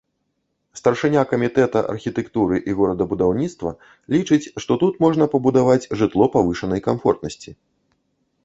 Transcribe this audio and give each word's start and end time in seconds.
Старшыня 0.79 1.21
камітэта 1.33 1.79
архітэктуры 1.93 2.57
і 2.71 2.75
горадабудаўніцтва 2.79 3.75
лічыць 4.15 4.41
што 4.65 4.79
тут 4.85 4.93
можна 5.07 5.29
пабудаваць 5.35 5.89
жытло 6.01 6.25
павышанай 6.39 6.81
камфортнасці. 6.89 7.51